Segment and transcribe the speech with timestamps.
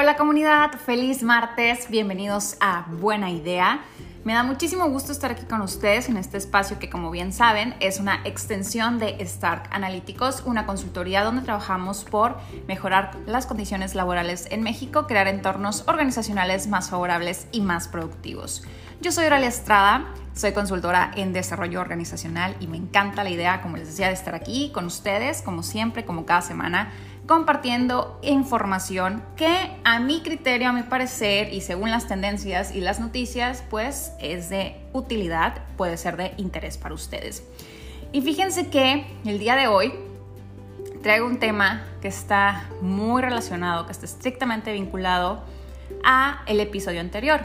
[0.00, 3.80] Hola comunidad, feliz martes, bienvenidos a Buena Idea.
[4.22, 7.74] Me da muchísimo gusto estar aquí con ustedes en este espacio que como bien saben
[7.80, 12.36] es una extensión de Stark Analyticos, una consultoría donde trabajamos por
[12.68, 18.62] mejorar las condiciones laborales en México, crear entornos organizacionales más favorables y más productivos.
[19.00, 23.76] Yo soy Oralia Estrada, soy consultora en desarrollo organizacional y me encanta la idea, como
[23.76, 26.92] les decía, de estar aquí con ustedes, como siempre, como cada semana
[27.28, 33.00] compartiendo información que a mi criterio, a mi parecer y según las tendencias y las
[33.00, 37.44] noticias, pues es de utilidad, puede ser de interés para ustedes.
[38.12, 39.92] Y fíjense que el día de hoy
[41.02, 45.44] traigo un tema que está muy relacionado, que está estrictamente vinculado
[46.02, 47.44] a el episodio anterior.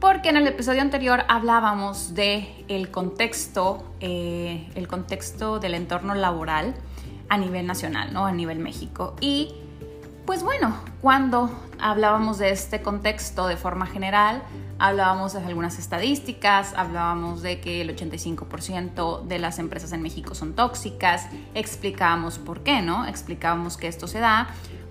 [0.00, 6.74] Porque en el episodio anterior hablábamos de el contexto, eh, el contexto del entorno laboral
[7.28, 8.26] a nivel nacional, ¿no?
[8.26, 9.14] A nivel México.
[9.20, 9.54] Y
[10.26, 14.42] pues bueno, cuando hablábamos de este contexto de forma general,
[14.78, 20.52] hablábamos de algunas estadísticas, hablábamos de que el 85% de las empresas en México son
[20.52, 23.06] tóxicas, explicábamos por qué, ¿no?
[23.06, 24.48] Explicábamos que esto se da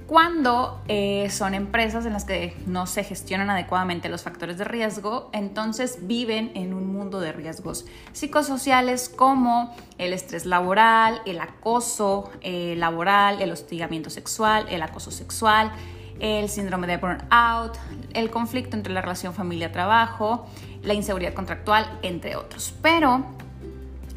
[0.07, 5.29] cuando eh, son empresas en las que no se gestionan adecuadamente los factores de riesgo,
[5.33, 12.75] entonces viven en un mundo de riesgos psicosociales como el estrés laboral, el acoso eh,
[12.77, 15.73] laboral, el hostigamiento sexual, el acoso sexual,
[16.21, 17.77] el síndrome de burnout,
[18.13, 20.47] el conflicto entre la relación familia-trabajo,
[20.83, 22.73] la inseguridad contractual, entre otros.
[22.81, 23.25] Pero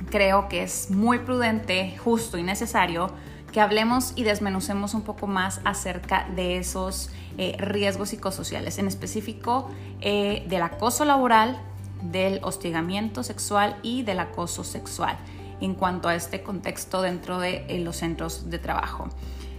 [0.09, 3.11] creo que es muy prudente, justo y necesario
[3.51, 9.71] que hablemos y desmenucemos un poco más acerca de esos eh, riesgos psicosociales, en específico
[10.01, 11.61] eh, del acoso laboral,
[12.03, 15.19] del hostigamiento sexual y del acoso sexual
[15.61, 19.09] en cuanto a este contexto dentro de eh, los centros de trabajo.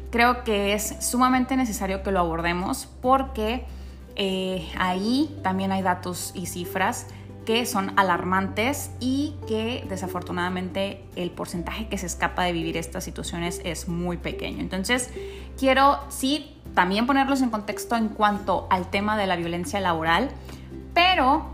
[0.09, 3.65] Creo que es sumamente necesario que lo abordemos porque
[4.77, 7.07] ahí también hay datos y cifras
[7.45, 13.61] que son alarmantes y que desafortunadamente el porcentaje que se escapa de vivir estas situaciones
[13.63, 14.59] es muy pequeño.
[14.59, 15.09] Entonces,
[15.57, 20.29] quiero sí también ponerlos en contexto en cuanto al tema de la violencia laboral,
[20.93, 21.47] pero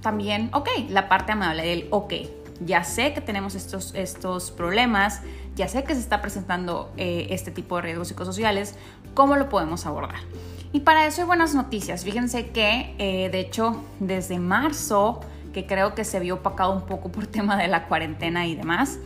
[0.00, 2.14] también, ok, la parte amable del, ok,
[2.64, 5.20] ya sé que tenemos estos, estos problemas,
[5.56, 8.76] ya sé que se está presentando eh, este tipo de riesgos psicosociales,
[9.14, 10.20] ¿cómo lo podemos abordar?
[10.72, 12.04] Y para eso hay buenas noticias.
[12.04, 15.20] Fíjense que, eh, de hecho, desde marzo,
[15.52, 18.98] que creo que se vio opacado un poco por tema de la cuarentena y demás,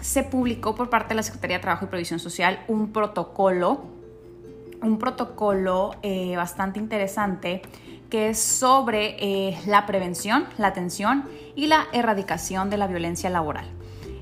[0.00, 3.84] se publicó por parte de la Secretaría de Trabajo y Previsión Social un protocolo,
[4.82, 7.62] un protocolo eh, bastante interesante
[8.10, 11.24] que es sobre eh, la prevención, la atención
[11.56, 13.66] y la erradicación de la violencia laboral.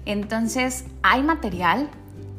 [0.06, 1.90] Entonces, hay material,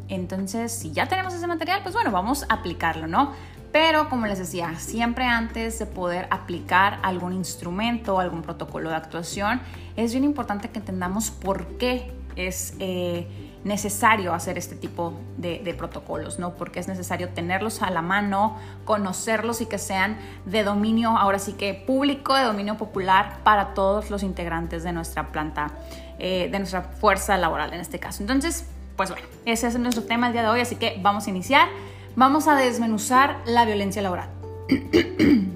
[0.07, 3.33] entonces si ya tenemos ese material, pues bueno, vamos a aplicarlo, ¿no?
[3.73, 8.95] Pero como les decía, siempre antes de poder aplicar algún instrumento o algún protocolo de
[8.95, 9.61] actuación,
[9.95, 13.27] es bien importante que entendamos por qué es eh,
[13.63, 16.53] necesario hacer este tipo de, protocolos, ¿no?
[16.53, 21.53] Porque es necesario tenerlos a la mano, conocerlos y que sean de dominio, ahora sí
[21.53, 25.71] que público, de dominio popular para todos los integrantes de nuestra planta,
[26.19, 28.21] eh, de nuestra fuerza laboral en este caso.
[28.21, 31.31] Entonces, pues bueno, ese es nuestro tema el día de hoy, así que vamos a
[31.31, 31.69] iniciar.
[32.15, 34.29] Vamos a desmenuzar la violencia laboral.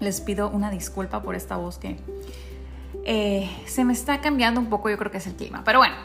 [0.00, 1.96] Les pido una disculpa por esta voz que
[3.04, 5.62] eh, se me está cambiando un poco, yo creo que es el clima.
[5.64, 5.96] Pero bueno,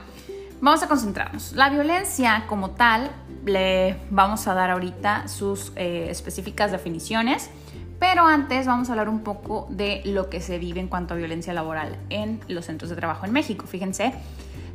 [0.59, 1.53] vamos a concentrarnos.
[1.53, 3.11] La violencia como tal,
[3.45, 7.51] le vamos a dar ahorita sus eh, específicas definiciones.
[7.99, 11.17] Pero antes vamos a hablar un poco de lo que se vive en cuanto a
[11.17, 13.67] violencia laboral en los centros de trabajo en México.
[13.67, 14.13] Fíjense,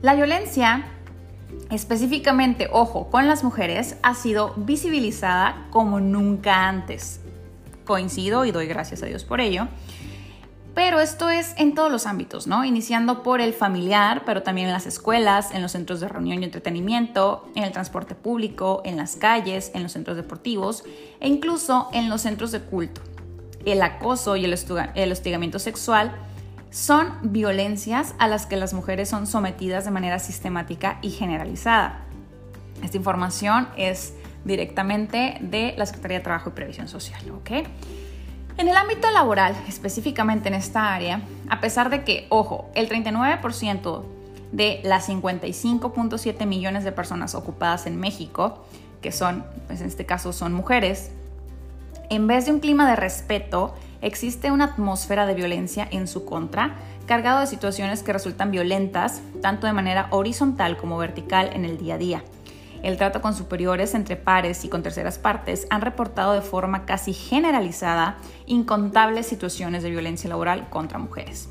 [0.03, 0.85] la violencia
[1.71, 7.21] específicamente, ojo, con las mujeres, ha sido visibilizada como nunca antes.
[7.85, 9.69] Coincido y doy gracias a Dios por ello.
[10.75, 12.65] Pero esto es en todos los ámbitos, ¿no?
[12.65, 16.45] Iniciando por el familiar, pero también en las escuelas, en los centros de reunión y
[16.45, 20.83] entretenimiento, en el transporte público, en las calles, en los centros deportivos
[21.21, 23.03] e incluso en los centros de culto.
[23.65, 26.13] El acoso y el hostigamiento sexual
[26.75, 32.01] son violencias a las que las mujeres son sometidas de manera sistemática y generalizada.
[32.83, 34.13] Esta información es
[34.45, 37.23] directamente de la Secretaría de Trabajo y Previsión Social.
[38.57, 44.03] En el ámbito laboral, específicamente en esta área, a pesar de que, ojo, el 39%
[44.51, 48.65] de las 55.7 millones de personas ocupadas en México,
[49.01, 51.13] que son, pues en este caso son mujeres,
[52.11, 56.75] en vez de un clima de respeto, existe una atmósfera de violencia en su contra,
[57.07, 61.95] cargado de situaciones que resultan violentas, tanto de manera horizontal como vertical en el día
[61.95, 62.25] a día.
[62.83, 67.15] el trato con superiores entre pares y con terceras partes han reportado de forma casi
[67.15, 71.49] generalizada incontables situaciones de violencia laboral contra mujeres.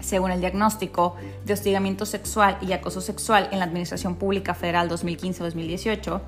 [0.00, 1.14] Según el diagnóstico
[1.44, 6.20] de hostigamiento sexual y acoso sexual en la Administración Pública Federal 2015-2018,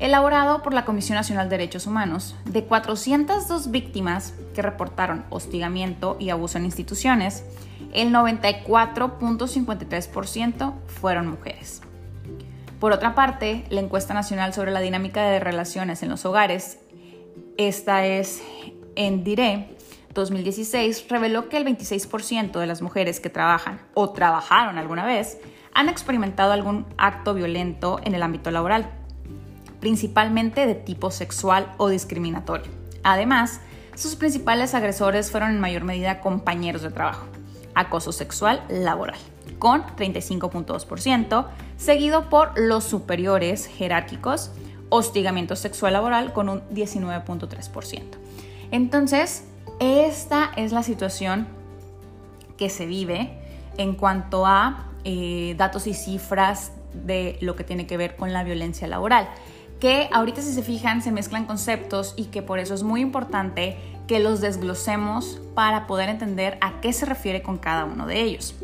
[0.00, 6.30] elaborado por la Comisión Nacional de Derechos Humanos, de 402 víctimas que reportaron hostigamiento y
[6.30, 7.44] abuso en instituciones,
[7.92, 11.82] el 94.53% fueron mujeres.
[12.80, 16.78] Por otra parte, la encuesta nacional sobre la dinámica de relaciones en los hogares,
[17.58, 18.42] esta es
[18.96, 19.76] en DIRE
[20.14, 25.36] 2016, reveló que el 26% de las mujeres que trabajan o trabajaron alguna vez
[25.74, 28.99] han experimentado algún acto violento en el ámbito laboral
[29.80, 32.70] principalmente de tipo sexual o discriminatorio.
[33.02, 33.60] Además,
[33.94, 37.26] sus principales agresores fueron en mayor medida compañeros de trabajo.
[37.74, 39.18] Acoso sexual laboral,
[39.58, 41.46] con 35.2%,
[41.76, 44.50] seguido por los superiores jerárquicos,
[44.90, 48.02] hostigamiento sexual laboral con un 19.3%.
[48.70, 49.44] Entonces,
[49.80, 51.46] esta es la situación
[52.56, 53.38] que se vive
[53.78, 58.44] en cuanto a eh, datos y cifras de lo que tiene que ver con la
[58.44, 59.28] violencia laboral
[59.80, 63.76] que ahorita si se fijan se mezclan conceptos y que por eso es muy importante
[64.06, 68.54] que los desglosemos para poder entender a qué se refiere con cada uno de ellos.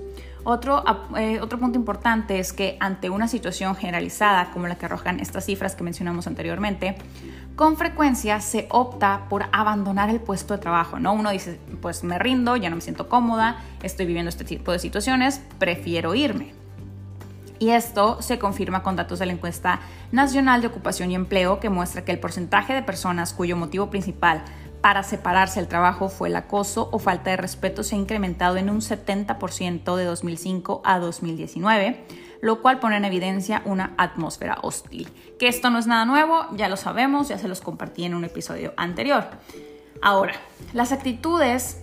[0.44, 0.84] Otro,
[1.16, 5.44] eh, otro punto importante es que ante una situación generalizada como la que arrojan estas
[5.46, 6.96] cifras que mencionamos anteriormente,
[7.56, 11.14] con frecuencia se opta por abandonar el puesto de trabajo, ¿no?
[11.14, 14.78] Uno dice, pues me rindo, ya no me siento cómoda, estoy viviendo este tipo de
[14.78, 16.65] situaciones, prefiero irme.
[17.58, 19.80] Y esto se confirma con datos de la encuesta
[20.12, 24.44] nacional de ocupación y empleo que muestra que el porcentaje de personas cuyo motivo principal
[24.80, 28.70] para separarse del trabajo fue el acoso o falta de respeto se ha incrementado en
[28.70, 32.04] un 70% de 2005 a 2019,
[32.40, 35.08] lo cual pone en evidencia una atmósfera hostil.
[35.38, 38.24] Que esto no es nada nuevo, ya lo sabemos, ya se los compartí en un
[38.24, 39.24] episodio anterior.
[40.02, 40.34] Ahora,
[40.72, 41.82] las actitudes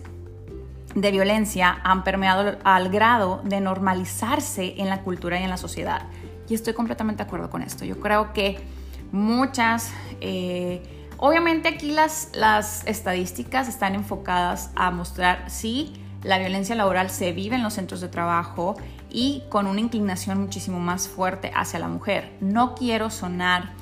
[0.94, 6.02] de violencia han permeado al grado de normalizarse en la cultura y en la sociedad.
[6.48, 7.84] Y estoy completamente de acuerdo con esto.
[7.84, 8.58] Yo creo que
[9.12, 10.82] muchas, eh,
[11.16, 15.92] obviamente aquí las, las estadísticas están enfocadas a mostrar si
[16.22, 18.76] la violencia laboral se vive en los centros de trabajo
[19.10, 22.32] y con una inclinación muchísimo más fuerte hacia la mujer.
[22.40, 23.72] No quiero sonar...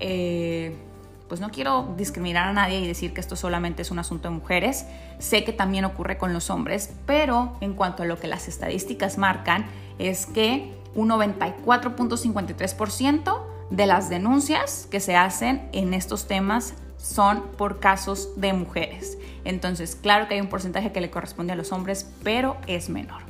[0.00, 0.88] Eh,
[1.32, 4.34] pues no quiero discriminar a nadie y decir que esto solamente es un asunto de
[4.34, 4.84] mujeres.
[5.18, 9.16] Sé que también ocurre con los hombres, pero en cuanto a lo que las estadísticas
[9.16, 9.64] marcan,
[9.98, 13.40] es que un 94.53%
[13.70, 19.16] de las denuncias que se hacen en estos temas son por casos de mujeres.
[19.46, 23.22] Entonces, claro que hay un porcentaje que le corresponde a los hombres, pero es menor.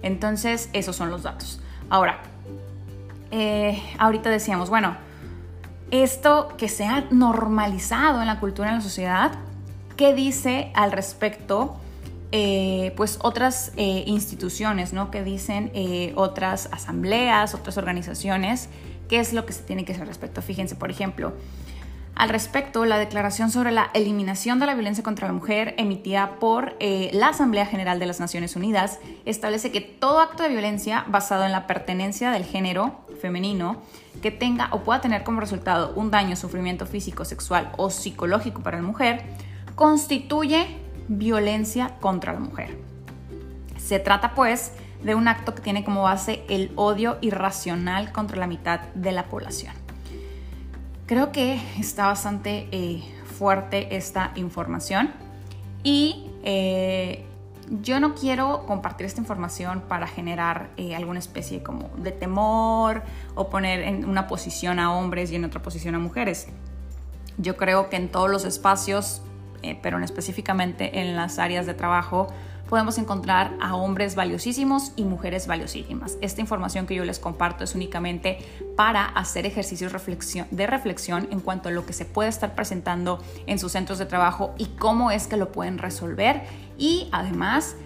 [0.00, 1.60] Entonces, esos son los datos.
[1.90, 2.22] Ahora,
[3.30, 4.96] eh, ahorita decíamos, bueno,
[5.92, 9.32] esto que se ha normalizado en la cultura, en la sociedad,
[9.96, 11.76] ¿qué dice al respecto?
[12.32, 15.10] Eh, pues otras eh, instituciones, ¿no?
[15.10, 18.70] Que dicen eh, otras asambleas, otras organizaciones,
[19.10, 20.40] qué es lo que se tiene que hacer al respecto.
[20.40, 21.34] Fíjense, por ejemplo,
[22.22, 26.76] al respecto, la declaración sobre la eliminación de la violencia contra la mujer emitida por
[26.78, 31.50] la Asamblea General de las Naciones Unidas establece que todo acto de violencia basado en
[31.50, 33.82] la pertenencia del género femenino
[34.22, 38.76] que tenga o pueda tener como resultado un daño, sufrimiento físico, sexual o psicológico para
[38.76, 39.24] la mujer,
[39.74, 40.68] constituye
[41.08, 42.78] violencia contra la mujer.
[43.78, 44.70] Se trata pues
[45.02, 49.24] de un acto que tiene como base el odio irracional contra la mitad de la
[49.24, 49.74] población.
[51.12, 53.02] Creo que está bastante eh,
[53.38, 55.10] fuerte esta información
[55.82, 57.26] y eh,
[57.82, 63.02] yo no quiero compartir esta información para generar eh, alguna especie como de temor
[63.34, 66.48] o poner en una posición a hombres y en otra posición a mujeres.
[67.36, 69.20] Yo creo que en todos los espacios,
[69.82, 72.28] pero específicamente en las áreas de trabajo,
[72.72, 76.16] podemos encontrar a hombres valiosísimos y mujeres valiosísimas.
[76.22, 78.38] Esta información que yo les comparto es únicamente
[78.76, 83.58] para hacer ejercicios de reflexión en cuanto a lo que se puede estar presentando en
[83.58, 86.44] sus centros de trabajo y cómo es que lo pueden resolver.
[86.78, 87.76] Y además,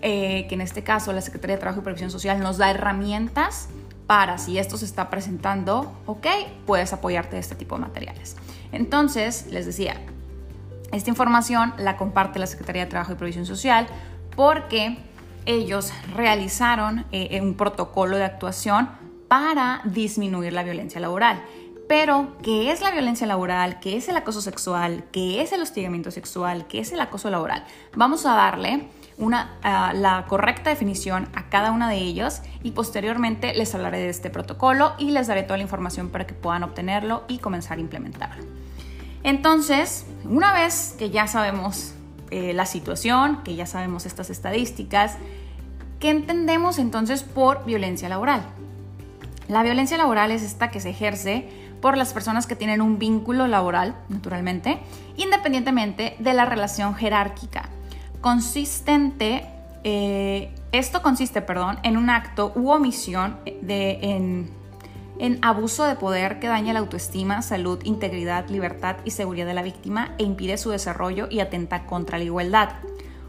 [0.00, 3.68] eh, que en este caso la Secretaría de Trabajo y Previsión Social nos da herramientas
[4.06, 6.26] para si esto se está presentando, ok,
[6.64, 8.38] puedes apoyarte de este tipo de materiales.
[8.72, 10.00] Entonces, les decía,
[10.92, 13.86] esta información la comparte la Secretaría de Trabajo y Previsión Social
[14.36, 14.98] porque
[15.46, 18.88] ellos realizaron eh, un protocolo de actuación
[19.28, 21.42] para disminuir la violencia laboral.
[21.88, 23.80] Pero, ¿qué es la violencia laboral?
[23.80, 25.04] ¿Qué es el acoso sexual?
[25.10, 26.66] ¿Qué es el hostigamiento sexual?
[26.68, 27.64] ¿Qué es el acoso laboral?
[27.96, 29.58] Vamos a darle una,
[29.92, 34.92] la correcta definición a cada una de ellos y posteriormente les hablaré de este protocolo
[34.98, 38.44] y les daré toda la información para que puedan obtenerlo y comenzar a implementarlo.
[39.22, 41.94] Entonces, una vez que ya sabemos
[42.30, 45.16] eh, la situación, que ya sabemos estas estadísticas,
[45.98, 48.42] ¿qué entendemos entonces por violencia laboral?
[49.48, 51.48] La violencia laboral es esta que se ejerce
[51.80, 54.78] por las personas que tienen un vínculo laboral, naturalmente,
[55.16, 57.68] independientemente de la relación jerárquica
[58.20, 59.46] consistente,
[59.84, 63.98] eh, esto consiste, perdón, en un acto u omisión de,
[65.20, 69.62] en abuso de poder que daña la autoestima, salud, integridad, libertad y seguridad de la
[69.62, 72.70] víctima e impide su desarrollo y atenta contra la igualdad.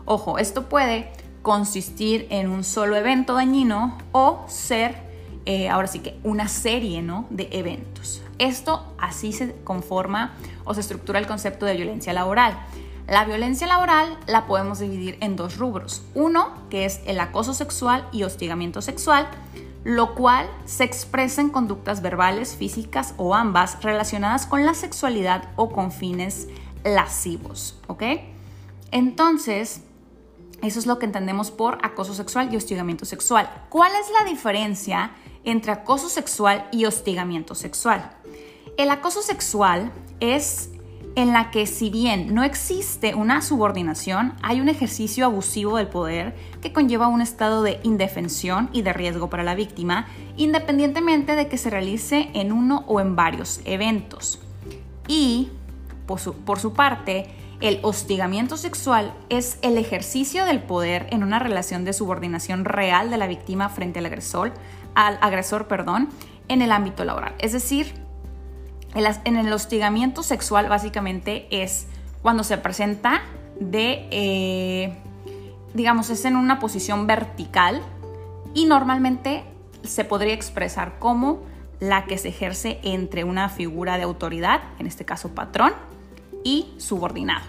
[0.05, 4.95] Ojo, esto puede consistir en un solo evento dañino o ser,
[5.45, 7.27] eh, ahora sí que, una serie ¿no?
[7.29, 8.21] de eventos.
[8.39, 10.33] Esto así se conforma
[10.63, 12.57] o se estructura el concepto de violencia laboral.
[13.07, 16.03] La violencia laboral la podemos dividir en dos rubros.
[16.15, 19.27] Uno, que es el acoso sexual y hostigamiento sexual,
[19.83, 25.71] lo cual se expresa en conductas verbales, físicas o ambas relacionadas con la sexualidad o
[25.71, 26.47] con fines
[26.83, 28.03] lascivos, ¿ok?
[28.91, 29.81] Entonces,
[30.61, 33.50] eso es lo que entendemos por acoso sexual y hostigamiento sexual.
[33.69, 35.11] ¿Cuál es la diferencia
[35.43, 38.11] entre acoso sexual y hostigamiento sexual?
[38.77, 40.69] El acoso sexual es
[41.15, 46.36] en la que si bien no existe una subordinación, hay un ejercicio abusivo del poder
[46.62, 51.58] que conlleva un estado de indefensión y de riesgo para la víctima, independientemente de que
[51.58, 54.39] se realice en uno o en varios eventos.
[55.08, 55.50] Y,
[56.06, 57.27] por su, parte,
[57.60, 63.18] el hostigamiento sexual es el ejercicio del poder en una relación de subordinación real de
[63.18, 64.53] la víctima frente al agresor,
[64.96, 66.10] al agresor, perdón,
[66.48, 67.36] en el ámbito laboral.
[67.39, 68.00] Es decir,
[68.93, 71.88] en el hostigamiento sexual básicamente es
[72.21, 73.21] cuando se presenta
[73.60, 74.98] de, eh,
[75.74, 77.81] digamos, es en una posición vertical
[78.53, 79.43] y normalmente
[79.83, 81.39] se podría expresar como
[81.79, 85.74] la que se ejerce entre una figura de autoridad, en este caso patrón,
[86.43, 87.45] y subordinado.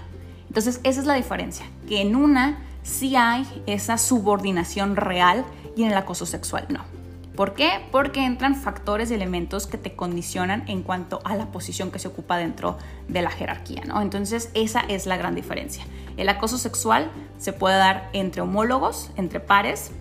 [0.48, 5.44] Entonces, esa es la diferencia, que en una sí hay esa subordinación real
[5.76, 6.91] y en el acoso sexual no.
[7.36, 7.70] ¿Por qué?
[7.90, 12.08] Porque entran factores y elementos que te condicionan en cuanto a la posición que se
[12.08, 12.76] ocupa dentro
[13.08, 14.02] de la jerarquía, ¿no?
[14.02, 15.84] Entonces, esa es la gran diferencia.
[16.18, 19.92] El acoso sexual se puede dar entre homólogos, entre pares,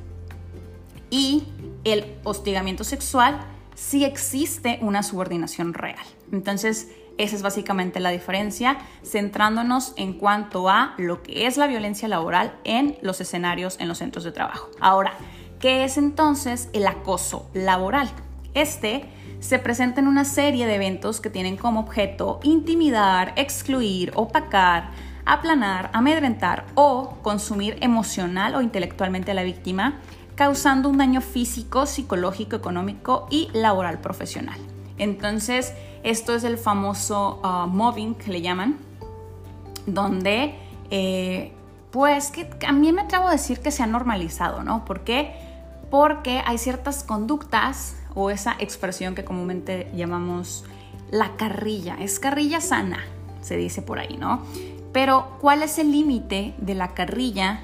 [1.10, 1.44] y
[1.84, 3.40] el hostigamiento sexual
[3.76, 6.06] sí existe una subordinación real.
[6.32, 12.08] Entonces, esa es básicamente la diferencia, centrándonos en cuanto a lo que es la violencia
[12.08, 14.70] laboral en los escenarios, en los centros de trabajo.
[14.80, 15.14] Ahora,
[15.62, 18.10] ¿Qué es entonces el acoso laboral?
[18.56, 19.06] Este
[19.40, 24.90] se presenta en una serie de eventos que tienen como objeto intimidar, excluir, opacar,
[25.24, 30.00] aplanar, amedrentar o consumir emocional o intelectualmente a la víctima,
[30.34, 34.60] causando un daño físico, psicológico, económico y laboral profesional.
[34.98, 38.80] Entonces, esto es el famoso uh, mobbing que le llaman,
[39.86, 40.56] donde,
[40.90, 41.54] eh,
[41.92, 44.86] pues, que mí me atrevo a decir que se ha normalizado, ¿no?
[44.86, 45.51] Porque
[45.92, 50.64] porque hay ciertas conductas o esa expresión que comúnmente llamamos
[51.12, 51.98] la carrilla.
[52.00, 53.04] Es carrilla sana,
[53.42, 54.44] se dice por ahí, ¿no?
[54.94, 57.62] Pero ¿cuál es el límite de la carrilla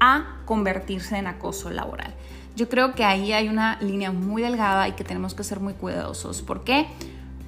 [0.00, 2.12] a convertirse en acoso laboral?
[2.56, 5.74] Yo creo que ahí hay una línea muy delgada y que tenemos que ser muy
[5.74, 6.42] cuidadosos.
[6.42, 6.88] ¿Por qué?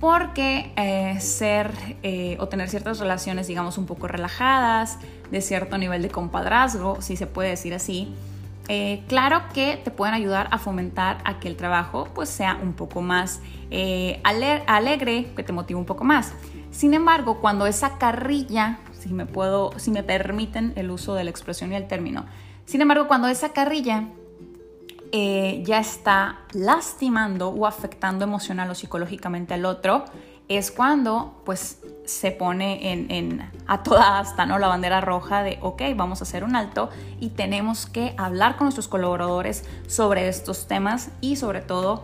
[0.01, 4.99] Porque eh, ser eh, o tener ciertas relaciones, digamos, un poco relajadas,
[5.31, 8.15] de cierto nivel de compadrazgo, si se puede decir así,
[8.69, 12.75] eh, claro que te pueden ayudar a fomentar a que el trabajo pues sea un
[12.75, 13.41] poco más
[13.71, 16.33] eh, alegre, que te motive un poco más.
[16.71, 21.31] Sin embargo, cuando esa carrilla, si me puedo, si me permiten el uso de la
[21.31, 22.25] expresión y el término,
[22.65, 24.09] sin embargo, cuando esa carrilla
[25.11, 30.07] eh, ya está lastimando o afectando emocional o psicológicamente al otro,
[30.49, 34.59] es cuando pues se pone en, a toda asta ¿no?
[34.59, 36.91] la bandera roja de, ok, vamos a hacer un alto
[37.21, 42.03] y tenemos que hablar con nuestros colaboradores sobre estos temas y sobre todo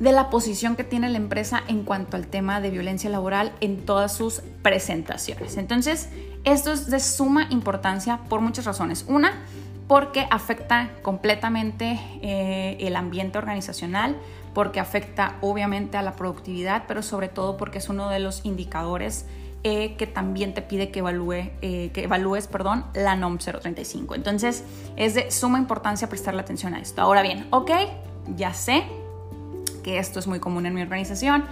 [0.00, 3.84] de la posición que tiene la empresa en cuanto al tema de violencia laboral en
[3.84, 5.58] todas sus presentaciones.
[5.58, 6.08] Entonces,
[6.44, 9.04] esto es de suma importancia por muchas razones.
[9.08, 9.32] Una,
[9.90, 14.16] porque afecta completamente eh, el ambiente organizacional,
[14.54, 19.26] porque afecta obviamente a la productividad, pero sobre todo porque es uno de los indicadores
[19.64, 24.14] eh, que también te pide que, evalúe, eh, que evalúes perdón, la NOM 035.
[24.14, 24.62] Entonces
[24.94, 27.02] es de suma importancia prestarle atención a esto.
[27.02, 27.72] Ahora bien, ok,
[28.36, 28.84] ya sé
[29.82, 31.46] que esto es muy común en mi organización.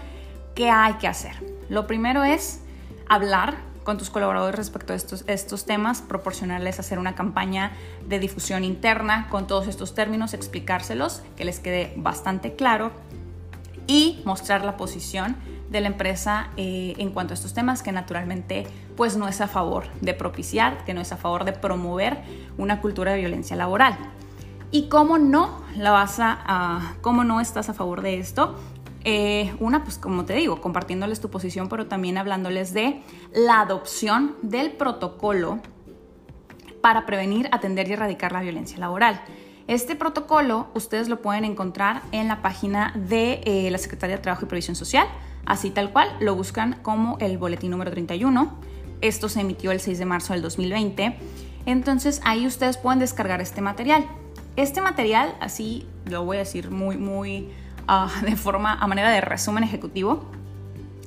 [0.54, 1.32] ¿Qué hay que hacer?
[1.68, 2.60] Lo primero es
[3.08, 7.72] hablar con tus colaboradores respecto a estos, estos temas, proporcionarles hacer una campaña
[8.06, 12.92] de difusión interna con todos estos términos, explicárselos, que les quede bastante claro
[13.86, 15.36] y mostrar la posición
[15.70, 18.66] de la empresa eh, en cuanto a estos temas que naturalmente
[18.96, 22.18] pues no es a favor de propiciar, que no es a favor de promover
[22.56, 23.96] una cultura de violencia laboral.
[24.70, 28.58] ¿Y cómo no la vas a, cómo no estás a favor de esto?
[29.10, 33.00] Eh, una, pues como te digo, compartiéndoles tu posición, pero también hablándoles de
[33.32, 35.60] la adopción del protocolo
[36.82, 39.22] para prevenir, atender y erradicar la violencia laboral.
[39.66, 44.44] Este protocolo ustedes lo pueden encontrar en la página de eh, la Secretaría de Trabajo
[44.44, 45.06] y Previsión Social,
[45.46, 48.58] así tal cual, lo buscan como el boletín número 31.
[49.00, 51.16] Esto se emitió el 6 de marzo del 2020.
[51.64, 54.04] Entonces ahí ustedes pueden descargar este material.
[54.56, 57.48] Este material, así lo voy a decir muy, muy
[57.88, 60.24] uh, de forma, a manera de resumen ejecutivo,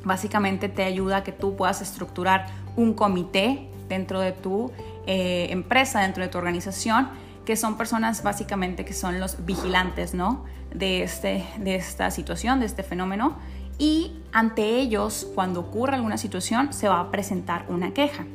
[0.03, 4.71] básicamente te ayuda a que tú puedas estructurar un comité dentro de tu
[5.05, 7.09] eh, empresa, dentro de tu organización,
[7.45, 10.45] que son personas básicamente que son los vigilantes, ¿no?
[10.73, 13.37] De, este, de esta situación, de este fenómeno.
[13.77, 18.25] Y ante ellos, cuando ocurra alguna situación, se va a presentar una queja.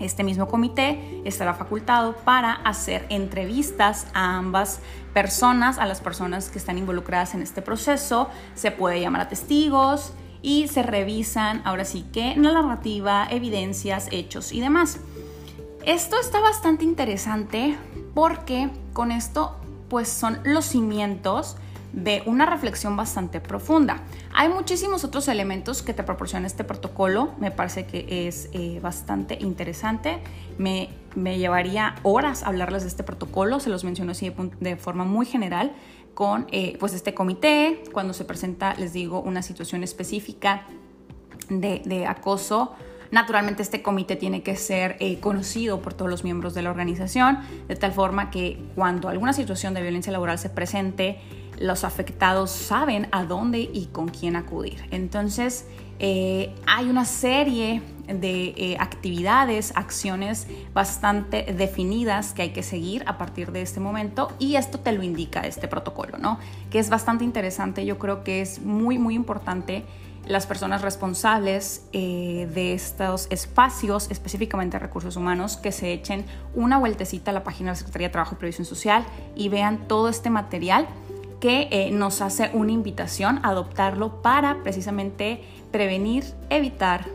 [0.00, 4.80] Este mismo comité estará facultado para hacer entrevistas a ambas
[5.12, 8.28] personas, a las personas que están involucradas en este proceso.
[8.54, 14.52] Se puede llamar a testigos y se revisan ahora sí que la narrativa, evidencias, hechos
[14.52, 15.00] y demás.
[15.84, 17.76] Esto está bastante interesante
[18.14, 19.56] porque con esto
[19.88, 21.56] pues son los cimientos
[21.92, 24.02] de una reflexión bastante profunda.
[24.32, 29.38] Hay muchísimos otros elementos que te proporciona este protocolo, me parece que es eh, bastante
[29.40, 30.18] interesante,
[30.58, 35.72] me, llevaría horas hablarles de este protocolo, se los menciono así de, forma muy general,
[36.14, 40.66] con eh, pues este comité, cuando se presenta, les digo, una situación específica
[41.48, 42.74] de, de acoso
[43.10, 47.38] Naturalmente este comité tiene que ser eh, conocido por todos los miembros de la organización,
[47.66, 51.18] de tal forma que cuando alguna situación de violencia laboral se presente,
[51.60, 54.88] los afectados saben a dónde y con quién acudir.
[54.90, 55.66] Entonces,
[55.98, 63.18] eh, hay una serie de eh, actividades, acciones bastante definidas que hay que seguir a
[63.18, 66.38] partir de este momento y esto te lo indica este protocolo, ¿no?
[66.70, 69.84] Que es bastante interesante, yo creo que es muy, muy importante
[70.26, 77.30] las personas responsables eh, de estos espacios, específicamente recursos humanos, que se echen una vueltecita
[77.30, 79.04] a la página de la Secretaría de Trabajo y Previsión Social
[79.36, 80.88] y vean todo este material
[81.40, 87.06] que eh, nos hace una invitación a adoptarlo para precisamente prevenir, evitar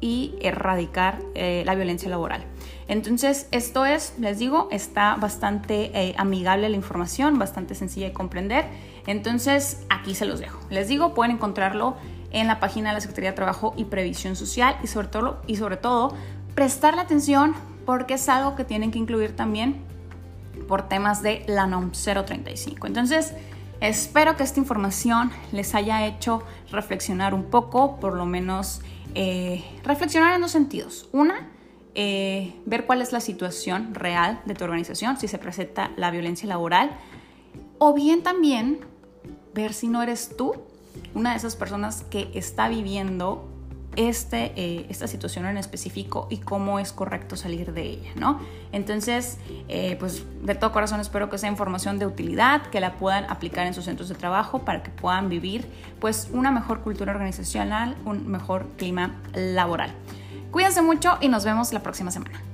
[0.00, 2.44] y erradicar eh, la violencia laboral.
[2.88, 8.66] Entonces, esto es, les digo, está bastante amigable la información, bastante sencilla de comprender.
[9.06, 10.58] Entonces, aquí se los dejo.
[10.68, 11.96] Les digo, pueden encontrarlo
[12.32, 15.56] en la página de la Secretaría de Trabajo y Previsión Social y sobre todo, y
[15.56, 16.14] sobre todo
[16.54, 17.54] prestarle atención
[17.86, 19.82] porque es algo que tienen que incluir también
[20.68, 22.86] por temas de la NOM 035.
[22.86, 23.34] Entonces,
[23.82, 28.80] espero que esta información les haya hecho reflexionar un poco, por lo menos
[29.14, 31.08] eh, reflexionar en dos sentidos.
[31.12, 31.48] Una,
[31.94, 36.48] eh, ver cuál es la situación real de tu organización, si se presenta la violencia
[36.48, 36.92] laboral,
[37.78, 38.80] o bien también
[39.52, 40.54] ver si no eres tú
[41.14, 43.51] una de esas personas que está viviendo
[43.96, 48.40] este, eh, esta situación en específico y cómo es correcto salir de ella, ¿no?
[48.72, 53.24] Entonces, eh, pues de todo corazón espero que sea información de utilidad, que la puedan
[53.30, 55.66] aplicar en sus centros de trabajo para que puedan vivir
[56.00, 59.92] pues una mejor cultura organizacional, un mejor clima laboral.
[60.50, 62.51] Cuídense mucho y nos vemos la próxima semana.